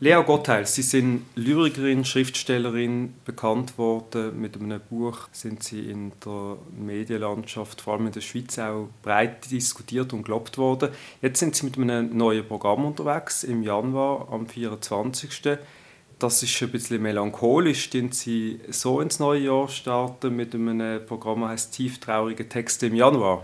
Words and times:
Lea 0.00 0.22
Gottheil, 0.24 0.64
Sie 0.64 0.82
sind 0.82 1.24
Lyrikerin, 1.34 2.04
Schriftstellerin, 2.04 3.14
bekannt 3.24 3.78
worden. 3.78 4.40
Mit 4.40 4.54
einem 4.54 4.80
Buch 4.88 5.28
sind 5.32 5.64
Sie 5.64 5.90
in 5.90 6.12
der 6.24 6.56
Medienlandschaft, 6.70 7.80
vor 7.80 7.94
allem 7.94 8.06
in 8.06 8.12
der 8.12 8.20
Schweiz, 8.20 8.56
auch 8.60 8.90
breit 9.02 9.50
diskutiert 9.50 10.12
und 10.12 10.22
gelobt 10.22 10.56
worden. 10.56 10.90
Jetzt 11.20 11.40
sind 11.40 11.56
Sie 11.56 11.66
mit 11.66 11.76
einem 11.76 12.16
neuen 12.16 12.46
Programm 12.46 12.84
unterwegs, 12.84 13.42
im 13.42 13.64
Januar, 13.64 14.28
am 14.30 14.46
24. 14.46 15.58
Das 16.20 16.44
ist 16.44 16.62
ein 16.62 16.70
bisschen 16.70 17.02
melancholisch, 17.02 17.90
denn 17.90 18.12
Sie 18.12 18.60
so 18.70 19.00
ins 19.00 19.18
neue 19.18 19.46
Jahr 19.46 19.66
starten 19.66 20.36
mit 20.36 20.54
einem 20.54 21.04
Programm, 21.06 21.40
das 21.40 21.50
heißt 21.50 21.74
«Tieftraurige 21.74 22.48
Texte 22.48 22.86
im 22.86 22.94
Januar». 22.94 23.42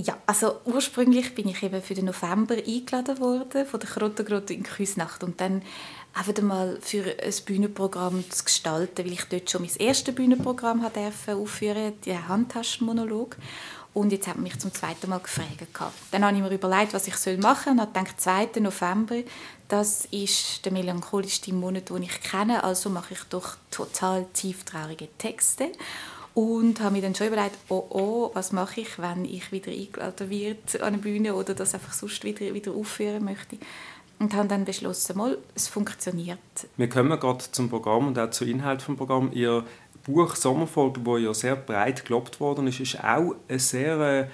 Ja, 0.00 0.16
also 0.26 0.60
ursprünglich 0.64 1.34
bin 1.34 1.48
ich 1.48 1.60
eben 1.64 1.82
für 1.82 1.94
den 1.94 2.04
November 2.04 2.54
eingeladen 2.54 3.18
worden 3.18 3.66
von 3.66 3.80
der 3.80 3.88
Krottergrotte 3.88 4.54
in 4.54 4.62
Küsnacht 4.62 5.24
und 5.24 5.40
dann 5.40 5.60
einfach 6.14 6.40
mal 6.40 6.78
für 6.80 7.16
ein 7.20 7.34
Bühnenprogramm 7.44 8.22
zu 8.30 8.44
gestalten, 8.44 9.04
weil 9.04 9.14
ich 9.14 9.24
dort 9.24 9.50
schon 9.50 9.62
mein 9.62 9.76
erstes 9.76 10.14
Bühnenprogramm 10.14 10.82
durfte 10.94 11.34
aufführen, 11.34 12.00
den 12.06 12.28
Handtaschenmonolog. 12.28 13.38
Und 13.92 14.12
jetzt 14.12 14.28
hat 14.28 14.38
mich 14.38 14.56
zum 14.60 14.72
zweiten 14.72 15.10
Mal 15.10 15.18
gefragt. 15.18 15.66
Dann 16.12 16.24
habe 16.24 16.36
ich 16.36 16.42
mir 16.44 16.54
überlegt, 16.54 16.94
was 16.94 17.08
ich 17.08 17.14
machen 17.38 17.64
soll 17.64 17.72
und 17.72 17.80
habe 17.80 17.92
gedacht, 17.92 18.20
2. 18.20 18.60
November, 18.60 19.16
das 19.66 20.04
ist 20.12 20.64
der 20.64 20.70
melancholischste 20.70 21.52
Monat, 21.52 21.90
den 21.90 22.04
ich 22.04 22.20
kenne, 22.20 22.62
also 22.62 22.88
mache 22.88 23.14
ich 23.14 23.24
doch 23.30 23.56
total 23.72 24.26
tieftraurige 24.32 25.08
Texte 25.18 25.72
und 26.38 26.80
habe 26.80 26.92
mir 26.92 27.02
dann 27.02 27.16
schon 27.16 27.26
überlegt, 27.26 27.58
oh 27.68 27.84
oh, 27.90 28.30
was 28.32 28.52
mache 28.52 28.82
ich, 28.82 29.00
wenn 29.00 29.24
ich 29.24 29.50
wieder 29.50 29.72
eingeladen 29.72 30.30
werde 30.30 30.84
an 30.84 30.94
eine 30.94 30.98
Bühne 30.98 31.34
oder 31.34 31.52
das 31.52 31.74
einfach 31.74 31.92
sonst 31.92 32.22
wieder, 32.22 32.54
wieder 32.54 32.70
aufführen 32.70 33.24
möchte. 33.24 33.58
Und 34.20 34.34
habe 34.34 34.46
dann 34.46 34.64
beschlossen, 34.64 35.16
mal, 35.16 35.36
es 35.56 35.66
funktioniert. 35.66 36.38
Wir 36.76 36.88
kommen 36.88 37.18
gerade 37.18 37.44
zum 37.50 37.68
Programm 37.68 38.06
und 38.06 38.18
auch 38.20 38.30
zum 38.30 38.46
Inhalt 38.46 38.86
des 38.86 38.96
Programms. 38.96 39.34
Ihr 39.34 39.64
Buch 40.04 40.36
«Sommerfolge», 40.36 41.00
das 41.00 41.22
ja 41.22 41.34
sehr 41.34 41.56
breit 41.56 42.04
gelobt 42.04 42.38
worden 42.38 42.68
ist, 42.68 42.78
ist 42.78 43.02
auch 43.02 43.34
ein 43.48 43.58
sehr 43.58 43.98
äh, 43.98 44.28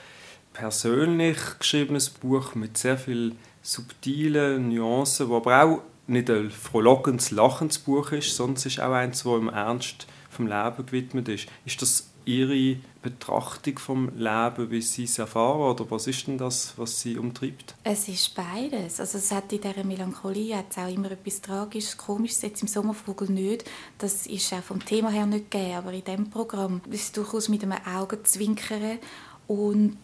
persönlich 0.53 1.39
geschriebenes 1.59 2.11
Buch 2.11 2.55
mit 2.55 2.77
sehr 2.77 2.99
vielen 2.99 3.39
subtilen 3.63 4.69
Nuancen, 4.69 5.31
wo 5.31 5.39
aber 5.39 5.65
auch 5.65 5.79
nicht 6.07 6.29
ein 6.29 6.51
frohlockendes, 6.51 7.31
lachendes 7.31 7.79
Buch 7.79 8.13
ist, 8.13 8.37
sondern 8.37 8.57
es 8.57 8.67
ist 8.67 8.79
auch 8.79 8.93
eins, 8.93 9.23
das 9.23 9.33
im 9.33 9.49
Ernst 9.49 10.07
vom 10.35 10.47
Leben 10.47 10.87
gewidmet 10.87 11.29
ist. 11.29 11.47
Ist 11.65 11.81
das 11.83 12.11
Ihre 12.27 12.77
Betrachtung 13.03 13.79
vom 13.79 14.09
Leben, 14.17 14.71
wie 14.71 14.81
Sie 14.81 15.05
es 15.05 15.19
erfahren, 15.19 15.61
oder 15.61 15.91
was 15.91 16.07
ist 16.07 16.27
denn 16.27 16.39
das, 16.39 16.73
was 16.77 17.01
Sie 17.01 17.19
umtreibt? 17.19 17.75
Es 17.85 18.09
ist 18.09 18.35
beides. 18.35 18.99
Also 18.99 19.19
es 19.19 19.31
hat 19.31 19.53
in 19.53 19.61
dieser 19.61 19.85
Melancholie 19.85 20.57
hat 20.57 20.79
auch 20.79 20.89
immer 20.89 21.11
etwas 21.11 21.43
Tragisches, 21.43 21.99
Komisches, 21.99 22.43
jetzt 22.43 22.63
im 22.63 22.69
Sommervogel 22.69 23.29
nicht. 23.31 23.65
Das 23.99 24.27
ist 24.27 24.53
auch 24.55 24.63
vom 24.63 24.83
Thema 24.83 25.11
her 25.11 25.27
nicht 25.27 25.51
gegeben, 25.51 25.75
aber 25.75 25.93
in 25.93 26.05
diesem 26.05 26.31
Programm 26.31 26.81
ist 26.91 27.03
es 27.03 27.13
durchaus 27.13 27.49
mit 27.49 27.63
einem 27.63 27.79
Augenzwinkern 27.85 28.99
und 29.47 29.99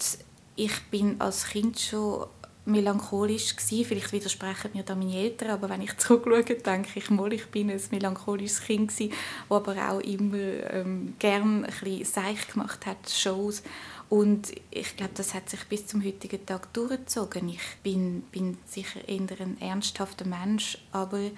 ich 0.56 0.82
bin 0.90 1.18
als 1.20 1.46
Kind 1.46 1.80
schon 1.80 2.26
melancholisch 2.64 3.56
gewesen. 3.56 3.84
Vielleicht 3.84 4.12
widersprechen 4.12 4.70
mir 4.74 4.82
da 4.82 4.94
meine 4.94 5.16
Eltern, 5.16 5.50
aber 5.50 5.68
wenn 5.68 5.82
ich 5.82 5.96
zurückschaue, 5.98 6.44
denke 6.44 6.98
ich 6.98 7.10
mal, 7.10 7.32
ich 7.32 7.46
bin 7.46 7.70
ein 7.70 7.80
melancholisches 7.90 8.62
Kind 8.62 8.88
gewesen, 8.88 9.12
das 9.48 9.56
aber 9.56 9.90
auch 9.90 10.00
immer 10.00 10.38
ähm, 10.72 11.14
gern 11.18 11.64
ein 11.64 11.72
bisschen 11.72 12.04
seich 12.04 12.48
gemacht 12.48 12.86
hat, 12.86 13.08
Shows. 13.08 13.62
Und 14.08 14.52
ich 14.70 14.96
glaube, 14.96 15.12
das 15.14 15.34
hat 15.34 15.48
sich 15.48 15.62
bis 15.64 15.86
zum 15.86 16.04
heutigen 16.04 16.44
Tag 16.44 16.72
durchgezogen. 16.72 17.48
Ich 17.48 17.62
bin, 17.84 18.22
bin 18.32 18.58
sicher 18.66 19.08
eher 19.08 19.40
ein 19.40 19.60
ernsthafter 19.60 20.26
Mensch, 20.26 20.78
aber 20.90 21.30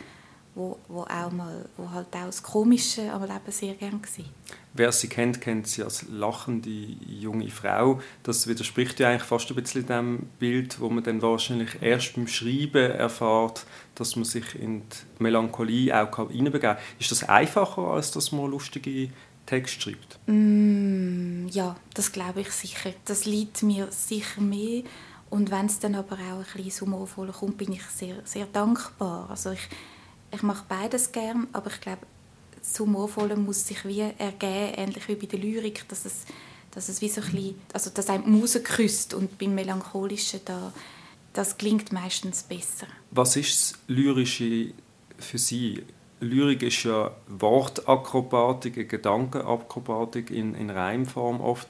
wo, 0.55 0.79
wo, 0.89 1.03
auch 1.03 1.31
mal, 1.31 1.65
wo 1.77 1.91
halt 1.91 2.09
auch 2.13 2.27
das 2.27 2.43
Komische 2.43 3.11
am 3.13 3.23
Leben 3.23 3.41
sehr 3.49 3.75
gern 3.75 4.03
war. 4.03 4.25
Wer 4.75 4.93
sie 4.93 5.09
kennt, 5.09 5.41
kennt 5.41 5.67
sie 5.67 5.83
als 5.83 6.07
lachende 6.11 6.71
junge 6.71 7.51
Frau. 7.51 8.01
Das 8.23 8.47
widerspricht 8.47 9.01
ja 9.01 9.11
eigentlich 9.11 9.23
fast 9.23 9.51
ein 9.51 9.57
bisschen 9.57 9.87
dem 9.87 10.27
Bild, 10.39 10.81
wo 10.81 10.89
man 10.89 11.05
dann 11.05 11.23
wahrscheinlich 11.23 11.81
erst 11.81 12.15
beim 12.15 12.27
Schreiben 12.27 12.91
erfährt, 12.91 13.67
dass 13.95 14.17
man 14.17 14.25
sich 14.25 14.55
in 14.55 14.81
die 14.81 15.23
Melancholie 15.23 15.95
auch 15.95 16.17
hineinbegeben 16.29 16.77
kann. 16.77 16.79
Ist 16.99 17.11
das 17.11 17.25
einfacher, 17.25 17.83
als 17.83 18.11
dass 18.13 18.33
man 18.33 18.51
lustige 18.51 19.11
Texte 19.47 19.81
schreibt? 19.81 20.19
Mm, 20.27 21.49
ja, 21.49 21.77
das 21.95 22.13
glaube 22.13 22.43
ich 22.43 22.51
sicher. 22.51 22.93
Das 23.05 23.25
liegt 23.25 23.63
mir 23.63 23.89
sicher 23.91 24.41
mehr. 24.41 24.83
Und 25.29 25.51
wenn 25.51 25.67
es 25.67 25.79
dann 25.79 25.95
aber 25.95 26.17
auch 26.17 26.57
ein 26.57 26.65
bisschen 26.65 26.89
humorvoller 26.89 27.33
kommt, 27.33 27.57
bin 27.57 27.73
ich 27.73 27.83
sehr, 27.85 28.17
sehr 28.25 28.47
dankbar. 28.47 29.31
Also 29.31 29.53
ich, 29.53 29.67
ich 30.33 30.43
mache 30.43 30.65
beides 30.69 31.13
gern, 31.13 31.47
aber 31.53 31.71
ich 31.71 31.81
glaube, 31.81 32.07
das 32.59 32.79
Humorvolle 32.79 33.37
muss 33.37 33.67
sich 33.67 33.85
wie 33.85 34.01
ergeben, 34.01 34.75
ähnlich 34.77 35.09
wie 35.09 35.17
bei 35.17 35.27
der 35.27 35.39
Lyrik, 35.39 35.87
dass 35.89 36.05
es, 36.05 36.25
dass 36.71 36.89
es 36.89 37.01
wie 37.01 37.09
so 37.09 37.21
ein 37.21 37.31
bisschen, 37.31 37.61
also 37.73 37.91
dass 37.91 38.09
einem 38.09 38.25
die 38.25 38.31
Muse 38.31 38.63
küsst 38.63 39.15
und 39.15 39.39
beim 39.39 39.55
Melancholischen 39.55 40.41
da, 40.45 40.73
das 41.33 41.59
klingt 41.59 41.93
meistens 41.93 42.43
besser. 42.43 42.87
Was 43.11 43.37
ist 43.37 43.73
das 43.73 43.79
Lyrische 43.89 44.73
für 45.19 45.39
Sie? 45.39 45.83
Lyrik 46.21 46.63
ist 46.63 46.85
ja 46.85 47.11
Wortakrobatik, 47.27 48.89
Gedankenakrobatik 48.89 50.31
in, 50.31 50.55
in 50.55 50.71
Reimform 50.71 51.41
oft. 51.41 51.67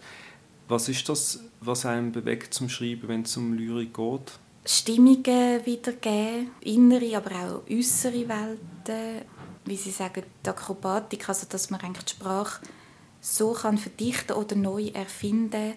Was 0.68 0.88
ist 0.88 1.08
das, 1.08 1.40
was 1.60 1.86
einem 1.86 2.12
bewegt 2.12 2.52
zum 2.52 2.68
Schreiben, 2.68 3.08
wenn 3.08 3.22
es 3.22 3.36
um 3.36 3.54
Lyrik 3.54 3.94
geht? 3.94 4.32
Stimmungen 4.64 5.66
wiedergeben, 5.66 6.52
innere, 6.60 7.16
aber 7.16 7.30
auch 7.30 7.70
äußere 7.70 8.28
Welten, 8.28 9.26
wie 9.64 9.76
Sie 9.76 9.90
sagen, 9.90 10.22
die 10.44 10.50
Akrobatik, 10.50 11.28
also 11.28 11.46
dass 11.48 11.70
man 11.70 11.80
eigentlich 11.80 12.04
die 12.04 12.12
Sprache 12.12 12.62
so 13.20 13.52
kann 13.52 13.78
verdichten 13.78 14.36
oder 14.36 14.56
neu 14.56 14.88
erfinden, 14.88 15.74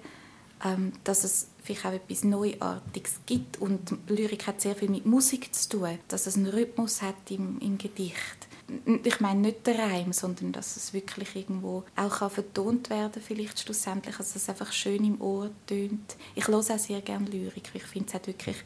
ähm, 0.63 0.94
dass 1.03 1.23
es 1.23 1.50
vielleicht 1.63 1.85
auch 1.85 1.94
etwas 1.94 2.23
Neuartiges 2.23 3.22
gibt. 3.25 3.57
Und 3.57 3.97
Lyrik 4.07 4.47
hat 4.47 4.62
sehr 4.62 4.75
viel 4.75 4.90
mit 4.90 5.06
Musik 5.06 5.53
zu 5.53 5.69
tun, 5.69 6.00
dass 6.07 6.28
es 6.28 6.35
einen 6.35 6.47
Rhythmus 6.47 7.02
hat 7.02 7.29
im, 7.29 7.59
im 7.59 7.78
Gedicht 7.78 8.44
ich 9.03 9.19
meine 9.19 9.41
nicht 9.41 9.67
der 9.67 9.77
Reim, 9.77 10.11
sondern 10.11 10.51
dass 10.51 10.75
es 10.75 10.93
wirklich 10.93 11.35
irgendwo 11.35 11.83
auch 11.95 12.31
vertont 12.31 12.89
werden 12.89 13.21
vielleicht 13.21 13.59
schlussendlich, 13.59 14.15
dass 14.17 14.35
es 14.35 14.49
einfach 14.49 14.71
schön 14.71 15.03
im 15.05 15.21
Ohr 15.21 15.51
tönt. 15.67 16.15
Ich 16.33 16.47
höre 16.47 16.57
auch 16.57 16.63
sehr 16.63 17.01
gerne 17.01 17.29
Lyrik, 17.29 17.69
ich 17.73 17.83
finde 17.83 18.07
es 18.07 18.13
hat 18.15 18.27
wirklich 18.27 18.57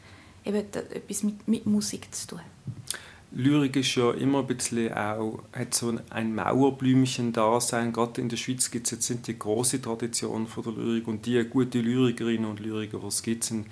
eben 0.44 0.56
etwas 0.56 1.22
mit, 1.22 1.46
mit 1.46 1.66
Musik 1.66 2.14
zu 2.14 2.28
tun. 2.28 2.40
Lyrik 3.32 3.76
ist 3.76 3.94
ja 3.94 4.10
immer 4.12 4.40
ein 4.40 4.46
bisschen 4.46 4.92
auch, 4.92 5.42
hat 5.52 5.72
so 5.74 5.96
ein 6.10 6.34
Mauerblümchen-Dasein. 6.34 7.92
Gerade 7.92 8.20
in 8.20 8.28
der 8.28 8.36
Schweiz 8.36 8.70
gibt 8.72 8.86
es 8.86 8.90
jetzt 8.90 9.06
sind 9.06 9.26
die 9.28 9.38
große 9.38 9.80
Tradition 9.80 10.48
von 10.48 10.64
der 10.64 10.72
Lyrik 10.72 11.06
und 11.06 11.26
die 11.26 11.44
gute 11.44 11.80
Lyrikerinnen 11.80 12.50
und 12.50 12.58
Lyriker, 12.58 12.98
die 12.98 13.06
es 13.06 13.22
gibt, 13.22 13.44
sind 13.44 13.66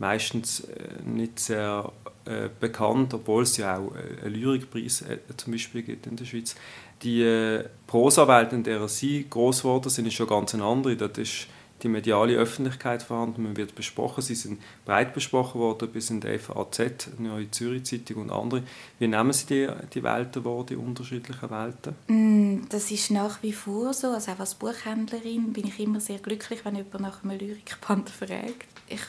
meistens 0.00 0.60
äh, 0.60 1.02
nicht 1.04 1.38
sehr 1.38 1.92
äh, 2.26 2.48
bekannt, 2.58 3.12
obwohl 3.14 3.42
es 3.42 3.56
ja 3.56 3.78
auch 3.78 3.94
äh, 3.94 4.24
einen 4.24 4.34
Lyrikpreis 4.34 5.02
äh, 5.02 5.18
zum 5.36 5.52
Beispiel 5.52 5.82
gibt 5.82 6.06
in 6.06 6.16
der 6.16 6.24
Schweiz. 6.24 6.54
Die 7.02 7.22
äh, 7.22 7.64
Prosawelt, 7.86 8.52
in 8.52 8.62
der 8.62 8.88
sie 8.88 9.26
groß 9.28 9.62
geworden 9.62 9.90
sind, 9.90 10.06
ist 10.06 10.14
schon 10.14 10.26
ganz 10.26 10.54
eine 10.54 10.64
andere. 10.64 10.96
Das 10.96 11.18
ist 11.18 11.46
die 11.84 11.88
mediale 11.88 12.34
Öffentlichkeit 12.36 13.02
vorhanden, 13.02 13.42
man 13.42 13.56
wird 13.56 13.74
besprochen. 13.74 14.22
Sie 14.22 14.34
sind 14.34 14.60
breit 14.84 15.14
besprochen 15.14 15.60
worden 15.60 15.90
bis 15.90 16.10
in 16.10 16.20
der 16.20 16.38
FAZ, 16.40 17.10
Neue 17.18 17.50
Zürich 17.50 17.84
Zeitung 17.84 18.22
und 18.22 18.30
andere. 18.30 18.62
Wie 18.98 19.06
nehmen 19.06 19.32
Sie 19.32 19.46
die, 19.46 19.68
die 19.92 20.02
Welten 20.02 20.44
wahr, 20.44 20.64
die 20.64 20.76
unterschiedlichen 20.76 21.50
Welten? 21.50 21.94
Mm, 22.08 22.66
das 22.70 22.90
ist 22.90 23.10
nach 23.10 23.42
wie 23.42 23.52
vor 23.52 23.92
so. 23.92 24.08
Also 24.08 24.32
auch 24.32 24.40
als 24.40 24.54
Buchhändlerin 24.54 25.52
bin 25.52 25.66
ich 25.66 25.78
immer 25.78 26.00
sehr 26.00 26.18
glücklich, 26.18 26.64
wenn 26.64 26.76
jemand 26.76 27.00
nach 27.00 27.22
einem 27.22 27.38
Lyrikband 27.38 28.10
fragt. 28.10 28.66
Ich 28.88 29.00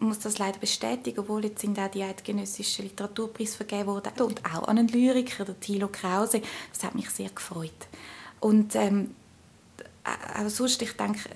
muss 0.00 0.20
das 0.20 0.38
leider 0.38 0.58
bestätigen, 0.58 1.18
obwohl 1.18 1.44
jetzt 1.44 1.60
sind 1.60 1.78
auch 1.78 1.90
die 1.90 2.02
eidgenössischen 2.02 2.84
Literaturpreise 2.84 3.56
vergeben 3.56 3.86
worden 3.86 4.12
und 4.20 4.44
auch 4.44 4.68
an 4.68 4.78
einen 4.78 4.88
Lyriker, 4.88 5.44
der 5.44 5.58
Thilo 5.58 5.88
Krause. 5.88 6.40
Das 6.72 6.84
hat 6.84 6.94
mich 6.94 7.10
sehr 7.10 7.30
gefreut. 7.30 7.72
Und 8.40 8.76
ähm, 8.76 9.10
auch 10.04 10.48
sonst, 10.48 10.82
ich 10.82 10.92
denke, 10.92 11.30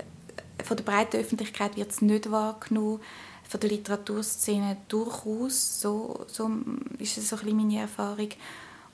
von 0.69 0.76
der 0.76 0.85
breiten 0.85 1.17
Öffentlichkeit 1.17 1.76
wird 1.76 1.91
es 1.91 2.03
nicht 2.03 2.31
wahrgenommen, 2.31 3.00
von 3.49 3.61
der 3.61 3.70
Literaturszene 3.70 4.76
durchaus. 4.88 5.81
So, 5.81 6.26
so 6.26 6.50
ist 6.99 7.17
es 7.17 7.31
so 7.31 7.37
ein 7.37 7.44
bisschen 7.44 7.56
meine 7.56 7.81
Erfahrung. 7.81 8.29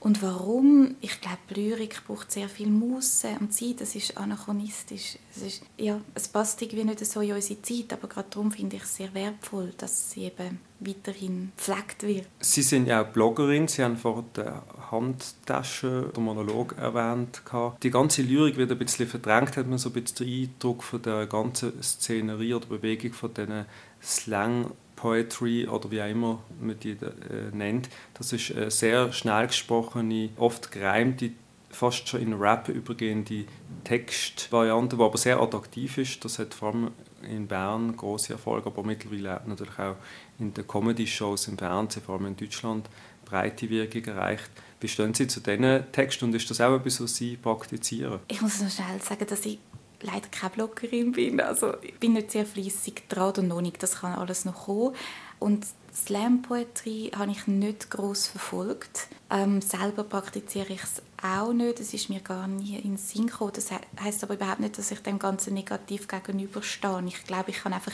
Und 0.05 0.21
warum? 0.21 0.97
Ich 1.01 1.19
glaube, 1.19 1.39
Lyrik 1.55 2.05
braucht 2.05 2.31
sehr 2.31 2.47
viel 2.47 2.67
Muße 2.67 3.27
und 3.39 3.51
Zeit. 3.51 3.81
Das 3.81 3.95
ist 3.95 4.15
anachronistisch. 4.15 5.17
Es, 5.35 5.41
ist, 5.41 5.63
ja, 5.77 5.99
es 6.13 6.27
passt 6.27 6.61
irgendwie 6.61 6.83
nicht 6.83 7.03
so 7.03 7.21
in 7.21 7.33
unsere 7.33 7.59
Zeit, 7.63 7.91
aber 7.91 8.07
gerade 8.07 8.27
darum 8.29 8.51
finde 8.51 8.75
ich 8.75 8.83
es 8.83 8.97
sehr 8.97 9.11
wertvoll, 9.15 9.73
dass 9.79 10.11
sie 10.11 10.25
eben 10.25 10.59
weiterhin 10.79 11.51
gepflegt 11.57 12.03
wird. 12.03 12.27
Sie 12.39 12.61
sind 12.61 12.87
ja 12.87 13.01
auch 13.01 13.07
Bloggerin. 13.07 13.67
Sie 13.67 13.83
haben 13.83 13.97
vor 13.97 14.23
der 14.35 14.61
Handtasche 14.91 16.11
den 16.15 16.23
Monolog 16.23 16.77
erwähnt. 16.77 17.41
Die 17.81 17.89
ganze 17.89 18.21
Lyrik 18.21 18.57
wird 18.57 18.71
ein 18.71 18.77
bisschen 18.77 19.07
verdrängt, 19.07 19.57
hat 19.57 19.65
man 19.65 19.79
so 19.79 19.89
ein 19.89 19.93
bisschen 19.93 20.27
den 20.27 20.49
Eindruck 20.51 20.83
von 20.83 21.01
der 21.01 21.25
ganzen 21.25 21.81
Szenerie 21.81 22.53
oder 22.53 22.67
Bewegung 22.67 23.11
von 23.11 23.33
diesen 23.33 23.65
Slang 24.03 24.69
Poetry 24.95 25.67
oder 25.67 25.91
wie 25.91 26.01
auch 26.01 26.09
immer 26.09 26.39
man 26.59 26.79
die 26.79 26.91
äh, 26.91 27.51
nennt. 27.53 27.89
Das 28.13 28.33
ist 28.33 28.55
eine 28.55 28.71
sehr 28.71 29.11
schnell 29.11 29.47
gesprochene, 29.47 30.29
oft 30.37 30.71
gereimte, 30.71 31.31
fast 31.69 32.07
schon 32.07 32.21
in 32.21 32.33
Rap 32.33 32.69
übergehende 32.69 33.45
Textvariante, 33.83 34.95
die 34.95 35.03
aber 35.03 35.17
sehr 35.17 35.39
attraktiv 35.39 35.97
ist. 35.97 36.23
Das 36.23 36.39
hat 36.39 36.53
vor 36.53 36.69
allem 36.69 36.91
in 37.29 37.47
Bern 37.47 37.95
große 37.95 38.33
Erfolge, 38.33 38.67
aber 38.67 38.83
mittlerweile 38.83 39.41
natürlich 39.45 39.77
auch 39.79 39.95
in 40.39 40.53
den 40.53 40.67
Comedy-Shows 40.67 41.47
im 41.47 41.57
Fernsehen, 41.57 42.03
vor 42.03 42.15
allem 42.15 42.27
in 42.27 42.37
Deutschland, 42.37 42.89
breite 43.25 43.69
Wirkung 43.69 44.05
erreicht. 44.05 44.49
Wie 44.79 44.87
stehen 44.87 45.13
Sie 45.13 45.27
zu 45.27 45.39
diesen 45.39 45.91
Texten 45.91 46.25
und 46.25 46.35
ist 46.35 46.49
das 46.49 46.61
auch 46.61 46.75
etwas, 46.75 47.01
was 47.01 47.15
Sie 47.15 47.37
praktizieren? 47.37 48.19
Ich 48.27 48.41
muss 48.41 48.61
noch 48.61 48.69
schnell 48.69 49.01
sagen, 49.01 49.25
dass 49.27 49.45
ich 49.45 49.59
leider 50.05 50.27
keine 50.29 50.51
Bloggerin 50.51 51.11
bin. 51.11 51.39
Also 51.41 51.73
ich 51.81 51.99
bin 51.99 52.13
nicht 52.13 52.31
sehr 52.31 52.45
fleissig 52.45 53.07
dran 53.09 53.33
und 53.37 53.47
noch 53.47 53.61
nicht. 53.61 53.81
Das 53.81 54.01
kann 54.01 54.13
alles 54.13 54.45
noch 54.45 54.65
kommen. 54.65 54.95
Und 55.39 55.65
Slam 55.93 56.41
Poetry 56.41 57.11
habe 57.15 57.31
ich 57.31 57.47
nicht 57.47 57.89
groß 57.89 58.27
verfolgt. 58.27 59.07
Ähm, 59.29 59.61
selber 59.61 60.03
praktiziere 60.03 60.73
ich 60.73 60.83
es 60.83 61.01
auch 61.23 61.53
nicht. 61.53 61.79
Es 61.79 61.93
ist 61.93 62.09
mir 62.09 62.19
gar 62.19 62.47
nie 62.47 62.75
in 62.75 62.91
den 62.91 62.97
Sinn 62.97 63.27
gekommen. 63.27 63.53
Das 63.55 63.69
heißt 63.71 64.23
aber 64.23 64.35
überhaupt 64.35 64.59
nicht, 64.59 64.77
dass 64.77 64.91
ich 64.91 64.99
dem 64.99 65.19
Ganzen 65.19 65.53
negativ 65.53 66.07
gegenüberstehe. 66.07 67.03
Ich 67.07 67.23
glaube, 67.25 67.51
ich 67.51 67.57
kann 67.57 67.73
einfach 67.73 67.93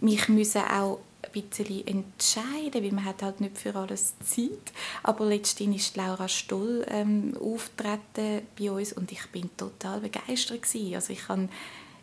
mich 0.00 0.28
müssen 0.28 0.62
auch 0.62 1.00
ein 1.22 1.42
bisschen 1.42 1.86
entscheiden, 1.86 2.82
weil 2.82 2.92
man 2.92 3.04
hat 3.04 3.22
halt 3.22 3.40
nicht 3.40 3.58
für 3.58 3.74
alles 3.74 4.14
Zeit. 4.20 4.72
Aber 5.02 5.26
letztendlich 5.26 5.82
ist 5.82 5.96
Laura 5.96 6.28
Stoll 6.28 6.84
ähm, 6.88 7.36
auftreten 7.40 8.42
bei 8.58 8.70
uns 8.70 8.92
und 8.92 9.12
ich 9.12 9.26
bin 9.28 9.50
total 9.56 10.00
begeistert 10.00 10.62
gewesen. 10.62 10.94
Also 10.94 11.12
ich 11.12 11.28
habe 11.28 11.48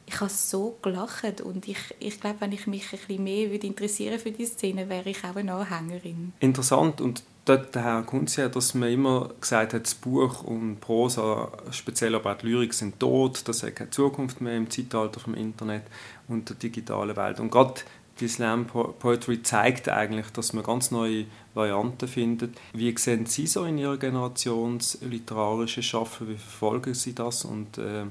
ich 0.10 0.20
habe 0.20 0.32
so 0.32 0.76
gelacht 0.82 1.40
und 1.42 1.68
ich, 1.68 1.78
ich 2.00 2.20
glaube, 2.20 2.38
wenn 2.40 2.52
ich 2.52 2.66
mich 2.66 2.92
ein 2.92 2.98
bisschen 2.98 3.24
mehr 3.24 3.52
würde 3.52 3.68
interessieren 3.68 4.18
für 4.18 4.32
die 4.32 4.46
Szene, 4.46 4.90
wäre 4.90 5.08
ich 5.08 5.24
auch 5.24 5.36
eine 5.36 5.54
Anhängerin. 5.54 6.34
Interessant 6.40 7.00
und 7.00 7.22
dort 7.46 7.76
Herr 7.76 8.02
Kunze, 8.04 8.50
dass 8.50 8.74
man 8.74 8.90
immer 8.90 9.30
gesagt 9.40 9.74
hat, 9.74 9.84
das 9.84 9.94
Buch 9.94 10.44
und 10.44 10.80
Prosa, 10.80 11.52
speziell 11.70 12.16
aber 12.16 12.34
auch 12.34 12.38
die 12.38 12.48
Lyrik, 12.48 12.74
sind 12.74 13.00
tot, 13.00 13.48
das 13.48 13.62
hat 13.62 13.76
keine 13.76 13.92
Zukunft 13.92 14.42
mehr 14.42 14.58
im 14.58 14.70
Zeitalter 14.70 15.20
vom 15.20 15.36
Internet 15.36 15.84
und 16.28 16.50
der 16.50 16.56
digitalen 16.56 17.16
Welt. 17.16 17.40
Und 17.40 17.52
gerade 17.52 17.82
die 18.20 18.28
Slam 18.28 18.68
Poetry 18.68 19.42
zeigt 19.44 19.90
eigentlich, 19.90 20.30
dass 20.32 20.54
man 20.54 20.64
ganz 20.64 20.92
neue 20.92 21.26
Varianten 21.54 22.08
findet. 22.08 22.58
Wie 22.74 22.96
sehen 22.98 23.26
Sie 23.26 23.48
so 23.48 23.64
in 23.66 23.78
Ihrer 23.78 23.98
Generation 23.98 24.78
das 24.78 25.00
literarische 25.02 25.84
Schaffen? 25.84 26.30
Wie 26.30 26.38
verfolgen 26.38 26.94
Sie 26.94 27.14
das? 27.14 27.46
Und 27.46 27.78
äh, 27.78 28.06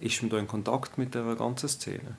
ist 0.00 0.22
man 0.22 0.30
da 0.30 0.38
in 0.38 0.46
Kontakt 0.46 0.98
mit 0.98 1.14
der 1.14 1.34
ganzen 1.34 1.68
Szene? 1.68 2.16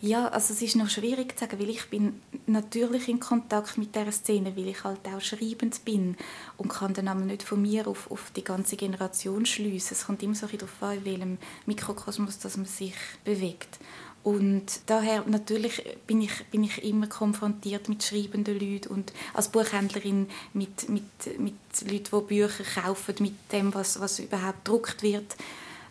Ja, 0.00 0.28
also 0.28 0.54
es 0.54 0.62
ist 0.62 0.76
noch 0.76 0.88
schwierig 0.88 1.36
zu 1.36 1.44
sagen, 1.44 1.58
weil 1.58 1.70
ich 1.70 1.90
bin 1.90 2.20
natürlich 2.46 3.08
in 3.08 3.20
Kontakt 3.20 3.76
mit 3.78 3.94
der 3.94 4.10
Szene, 4.12 4.56
weil 4.56 4.68
ich 4.68 4.84
halt 4.84 5.00
auch 5.06 5.20
schreibend 5.20 5.84
bin 5.84 6.16
und 6.56 6.68
kann 6.68 6.94
dann 6.94 7.08
aber 7.08 7.20
nicht 7.20 7.42
von 7.42 7.60
mir 7.60 7.86
auf, 7.88 8.10
auf 8.10 8.30
die 8.34 8.44
ganze 8.44 8.76
Generation 8.76 9.44
schliessen. 9.44 9.94
Es 9.94 10.06
kommt 10.06 10.22
immer 10.22 10.34
so 10.34 10.46
darauf 10.46 10.82
an, 10.82 10.98
in 10.98 11.04
welchem 11.04 11.38
Mikrokosmos 11.66 12.38
dass 12.38 12.56
man 12.56 12.66
sich 12.66 12.94
bewegt. 13.24 13.78
Und 14.26 14.80
daher 14.86 15.22
natürlich 15.28 15.84
bin 16.08 16.20
ich, 16.20 16.44
bin 16.46 16.64
ich 16.64 16.82
immer 16.82 17.06
konfrontiert 17.06 17.88
mit 17.88 18.02
schreibenden 18.02 18.58
Leuten 18.58 18.88
und 18.88 19.12
als 19.34 19.48
Buchhändlerin 19.50 20.26
mit, 20.52 20.88
mit, 20.88 21.04
mit 21.38 21.54
Leuten, 21.88 22.08
die 22.10 22.34
Bücher 22.34 22.64
kaufen, 22.82 23.14
mit 23.20 23.34
dem, 23.52 23.72
was, 23.72 24.00
was 24.00 24.18
überhaupt 24.18 24.64
gedruckt 24.64 25.04
wird 25.04 25.36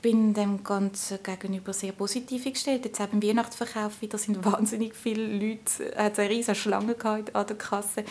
bin 0.01 0.33
dem 0.33 0.63
Ganzen 0.63 1.17
gegenüber 1.23 1.71
sehr 1.73 1.93
positiv 1.93 2.43
gestellt. 2.43 2.85
Jetzt 2.85 2.99
eben 2.99 3.23
Weihnachtsverkauf 3.23 4.01
wieder 4.01 4.17
sind 4.17 4.43
wahnsinnig 4.45 4.93
viele 4.93 5.25
Leute, 5.25 5.95
hat 5.97 6.19
eine 6.19 6.29
riesige 6.29 6.55
Schlange 6.55 6.95
an 7.03 7.47
der 7.47 7.55
Kasse. 7.55 8.03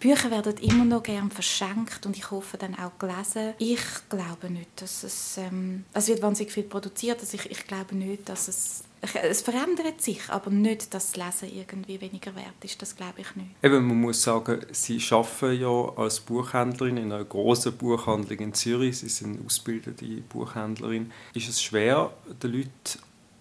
Bücher 0.00 0.30
werden 0.30 0.56
immer 0.62 0.86
noch 0.86 1.02
gern 1.02 1.30
verschenkt 1.30 2.06
und 2.06 2.16
ich 2.16 2.30
hoffe 2.30 2.56
dann 2.56 2.74
auch 2.74 2.98
gelesen. 2.98 3.52
Ich 3.58 3.84
glaube 4.08 4.50
nicht, 4.50 4.70
dass 4.80 5.04
es, 5.04 5.36
ähm, 5.36 5.84
es 5.92 6.08
wird 6.08 6.22
wahnsinnig 6.22 6.52
viel 6.52 6.64
produziert, 6.64 7.20
also 7.20 7.36
ich, 7.36 7.50
ich 7.50 7.66
glaube 7.66 7.94
nicht, 7.94 8.28
dass 8.28 8.48
es 8.48 8.84
es 9.02 9.42
verändert 9.42 10.00
sich, 10.00 10.28
aber 10.28 10.50
nicht, 10.50 10.94
dass 10.94 11.12
das 11.12 11.16
Lesen 11.16 11.56
irgendwie 11.56 12.00
weniger 12.00 12.34
wert 12.36 12.54
ist. 12.62 12.80
Das 12.80 12.94
glaube 12.94 13.20
ich 13.20 13.34
nicht. 13.34 13.50
Eben, 13.62 13.84
man 13.86 14.00
muss 14.00 14.22
sagen, 14.22 14.64
Sie 14.70 15.00
arbeiten 15.10 15.60
ja 15.60 15.92
als 15.96 16.20
Buchhändlerin 16.20 16.96
in 16.96 17.12
einer 17.12 17.24
großen 17.24 17.76
Buchhandlung 17.76 18.38
in 18.38 18.54
Zürich. 18.54 18.98
Sie 18.98 19.08
sind 19.08 19.44
ausgebildete 19.44 20.04
Buchhändlerin. 20.28 21.10
Ist 21.34 21.48
es 21.48 21.60
schwer, 21.60 22.12
den 22.42 22.52
Leuten 22.52 22.70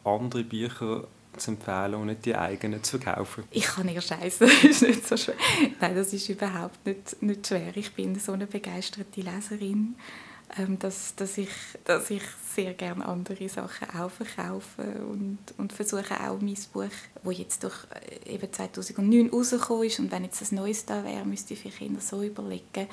andere 0.03 0.43
Bücher 0.43 1.07
zu 1.37 1.51
empfehlen 1.51 1.95
und 1.95 2.07
nicht 2.07 2.25
die 2.25 2.35
eigenen 2.35 2.83
zu 2.83 2.99
kaufen? 2.99 3.43
Ich 3.51 3.65
kann 3.65 3.87
ihr 3.87 4.01
scheißen, 4.01 4.47
das 4.63 4.63
ist 4.63 4.81
nicht 4.81 5.07
so 5.07 5.15
schwer. 5.15 5.35
Nein, 5.79 5.95
das 5.95 6.11
ist 6.11 6.27
überhaupt 6.27 6.83
nicht, 6.85 7.21
nicht 7.21 7.47
schwer. 7.47 7.71
Ich 7.75 7.93
bin 7.93 8.19
so 8.19 8.31
eine 8.31 8.47
begeisterte 8.47 9.21
Leserin 9.21 9.95
dass, 10.79 11.15
dass, 11.15 11.37
ich, 11.37 11.49
dass 11.85 12.09
ich 12.09 12.23
sehr 12.53 12.73
gerne 12.73 13.05
andere 13.05 13.47
Sachen 13.47 13.89
auch 13.91 14.11
verkaufe 14.11 14.83
und, 15.09 15.39
und 15.57 15.71
versuche 15.71 16.19
auch 16.19 16.41
mein 16.41 16.57
Buch, 16.73 16.85
das 17.23 17.37
jetzt 17.37 17.63
durch 17.63 17.75
äh, 18.25 18.33
eben 18.33 18.51
2009 18.51 19.29
rausgekommen 19.29 19.87
ist 19.87 19.99
und 19.99 20.11
wenn 20.11 20.25
jetzt 20.25 20.51
ein 20.51 20.55
neues 20.55 20.85
da 20.85 21.03
wäre, 21.03 21.25
müsste 21.25 21.53
ich 21.53 21.63
Kinder 21.77 22.01
so 22.01 22.21
überlegen, 22.21 22.87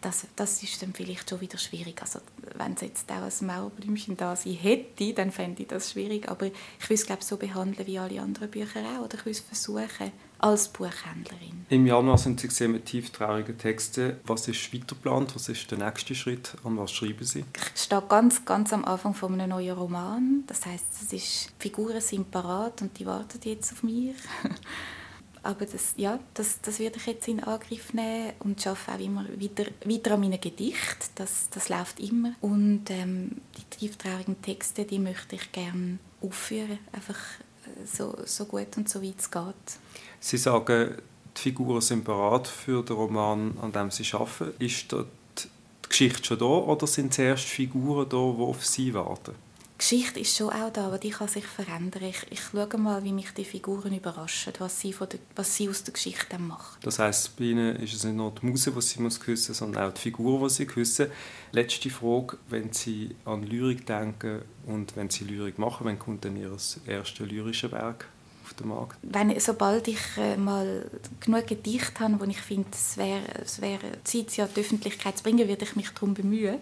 das, 0.00 0.26
das 0.34 0.62
ist 0.62 0.82
dann 0.82 0.92
vielleicht 0.92 1.30
schon 1.30 1.40
wieder 1.40 1.58
schwierig. 1.58 2.02
Also, 2.02 2.18
wenn 2.56 2.74
es 2.74 2.80
jetzt 2.80 3.10
auch 3.10 3.22
ein 3.22 3.46
Mauerblümchen 3.46 4.16
da 4.16 4.34
sein 4.34 4.54
hätte, 4.54 5.14
dann 5.14 5.30
fände 5.30 5.62
ich 5.62 5.68
das 5.68 5.92
schwierig. 5.92 6.28
Aber 6.28 6.46
ich 6.46 6.52
würde 6.82 6.94
es 6.94 7.06
glaube 7.06 7.22
so 7.22 7.36
behandeln 7.36 7.86
wie 7.86 7.98
alle 7.98 8.20
anderen 8.20 8.50
Bücher 8.50 8.80
auch. 8.80 9.04
Oder 9.04 9.14
ich 9.14 9.24
würde 9.24 9.30
es 9.30 9.40
versuchen, 9.40 10.12
als 10.42 10.68
Buchhändlerin. 10.68 11.64
Im 11.68 11.86
Januar 11.86 12.18
sind 12.18 12.40
Sie 12.40 12.48
gesehen 12.48 12.72
mit 12.72 12.86
tieftraurigen 12.86 13.56
Texten. 13.56 14.16
Was 14.24 14.48
ist 14.48 14.74
weiter 14.74 14.86
geplant? 14.88 15.34
Was 15.34 15.48
ist 15.48 15.70
der 15.70 15.78
nächste 15.78 16.14
Schritt? 16.14 16.54
An 16.64 16.76
was 16.76 16.92
schreiben 16.92 17.24
Sie? 17.24 17.44
Ich 17.74 17.82
stehe 17.82 18.02
ganz, 18.08 18.44
ganz 18.44 18.72
am 18.72 18.84
Anfang 18.84 19.14
von 19.14 19.32
einem 19.32 19.50
neuen 19.50 19.76
Roman. 19.76 20.44
Das 20.46 20.66
heißt, 20.66 20.84
es 21.00 21.12
ist, 21.12 21.48
die 21.48 21.62
Figuren 21.62 22.00
sind 22.00 22.30
parat 22.30 22.82
und 22.82 22.98
die 22.98 23.06
warten 23.06 23.40
jetzt 23.44 23.72
auf 23.72 23.82
mich. 23.82 24.14
Aber 25.44 25.64
das, 25.64 25.94
ja, 25.96 26.18
das, 26.34 26.60
das 26.60 26.78
werde 26.78 26.98
ich 26.98 27.06
jetzt 27.06 27.26
in 27.26 27.42
Angriff 27.42 27.92
nehmen 27.94 28.32
und 28.40 28.64
arbeite 28.66 28.92
auch 28.92 29.00
immer 29.00 29.26
wieder, 29.36 29.64
weiter 29.84 30.14
an 30.14 30.20
meinen 30.20 30.40
Gedichten. 30.40 31.10
Das, 31.14 31.48
das 31.50 31.68
läuft 31.68 31.98
immer. 31.98 32.34
Und 32.40 32.90
ähm, 32.90 33.40
die 33.56 33.76
tieftraurigen 33.78 34.40
Texte, 34.42 34.84
die 34.84 34.98
möchte 34.98 35.36
ich 35.36 35.50
gerne 35.50 35.98
aufführen. 36.20 36.78
Einfach 36.92 37.18
so, 37.86 38.16
so 38.24 38.44
gut 38.46 38.76
und 38.76 38.88
so 38.88 39.02
weit 39.02 39.18
es 39.18 39.30
geht. 39.30 39.78
Sie 40.20 40.36
sagen, 40.36 40.96
die 41.36 41.40
Figuren 41.40 41.80
sind 41.80 42.04
bereit 42.04 42.46
für 42.46 42.82
den 42.82 42.96
Roman, 42.96 43.56
an 43.60 43.72
dem 43.72 43.90
Sie 43.90 44.04
arbeiten. 44.12 44.52
Ist 44.58 44.92
die 44.92 45.04
Geschichte 45.88 46.24
schon 46.24 46.38
da 46.38 46.44
oder 46.44 46.86
sind 46.86 47.14
zuerst 47.14 47.44
Figuren 47.44 48.08
da, 48.08 48.16
die 48.16 48.42
auf 48.42 48.64
Sie 48.64 48.92
warten? 48.94 49.34
Geschichte 49.82 50.20
ist 50.20 50.36
schon 50.36 50.50
auch 50.50 50.72
da, 50.72 50.86
aber 50.86 50.98
die 50.98 51.10
kann 51.10 51.26
sich 51.26 51.44
verändern. 51.44 52.04
Ich, 52.04 52.24
ich 52.30 52.40
schaue 52.40 52.78
mal, 52.78 53.02
wie 53.02 53.10
mich 53.10 53.32
die 53.32 53.44
Figuren 53.44 53.92
überraschen, 53.92 54.52
was 54.60 54.78
sie, 54.78 54.92
von 54.92 55.08
der, 55.08 55.18
was 55.34 55.56
sie 55.56 55.68
aus 55.68 55.82
der 55.82 55.92
Geschichte 55.92 56.38
machen. 56.38 56.78
Das 56.82 57.00
heisst, 57.00 57.36
bei 57.36 57.46
Ihnen 57.46 57.74
ist 57.74 57.92
es 57.92 58.04
nicht 58.04 58.14
nur 58.14 58.30
die 58.30 58.46
Muse, 58.46 58.70
die 58.70 58.80
Sie 58.80 59.02
muss 59.02 59.18
küssen, 59.18 59.56
sondern 59.56 59.90
auch 59.90 59.92
die 59.92 60.00
Figur, 60.00 60.46
die 60.46 60.54
Sie 60.54 60.66
küssen. 60.66 61.08
Letzte 61.50 61.90
Frage, 61.90 62.38
wenn 62.48 62.72
Sie 62.72 63.16
an 63.24 63.42
Lyrik 63.42 63.84
denken 63.84 64.42
und 64.66 64.94
wenn 64.94 65.10
Sie 65.10 65.24
Lyrik 65.24 65.58
machen, 65.58 65.84
wann 65.84 65.98
kommt 65.98 66.22
denn 66.22 66.36
Ihr 66.36 66.56
erstes 66.86 67.18
lyrisches 67.18 67.72
Werk 67.72 68.06
auf 68.44 68.54
den 68.54 68.68
Markt? 68.68 68.98
Wenn, 69.02 69.40
sobald 69.40 69.88
ich 69.88 70.16
äh, 70.16 70.36
mal 70.36 70.88
genug 71.18 71.48
Gedichte 71.48 72.04
habe, 72.04 72.20
wo 72.20 72.24
ich 72.24 72.40
finde, 72.40 72.68
es 72.70 72.96
wäre 72.96 73.22
wär 73.58 73.80
Zeit, 74.04 74.30
sie 74.30 74.42
an 74.42 74.48
die 74.54 74.60
Öffentlichkeit 74.60 75.18
zu 75.18 75.24
bringen, 75.24 75.48
würde 75.48 75.64
ich 75.64 75.74
mich 75.74 75.90
darum 75.90 76.14
bemühen. 76.14 76.60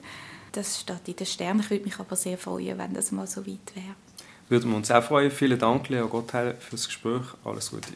Das 0.52 0.80
steht 0.80 1.06
in 1.06 1.16
den 1.16 1.26
Sternen. 1.26 1.60
Ich 1.60 1.70
würde 1.70 1.84
mich 1.84 1.98
aber 1.98 2.16
sehr 2.16 2.38
freuen, 2.38 2.78
wenn 2.78 2.94
das 2.94 3.12
mal 3.12 3.26
so 3.26 3.46
weit 3.46 3.74
wäre. 3.74 3.94
Würden 4.48 4.70
wir 4.70 4.76
uns 4.76 4.90
auch 4.90 5.02
freuen. 5.02 5.30
Vielen 5.30 5.58
Dank, 5.58 5.88
Lea 5.88 6.02
Gottheil, 6.08 6.56
für 6.58 6.72
das 6.72 6.86
Gespräch. 6.86 7.22
Alles 7.44 7.70
Gute. 7.70 7.92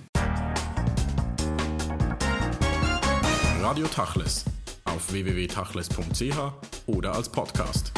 Radio 3.60 3.86
Tachles 3.88 4.44
auf 4.84 5.10
www.tachles.ch 5.12 6.52
oder 6.86 7.14
als 7.14 7.28
Podcast. 7.28 7.92